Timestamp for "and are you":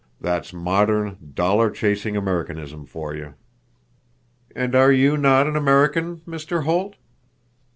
4.55-5.15